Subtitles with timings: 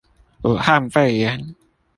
[0.41, 1.53] 武漢肺炎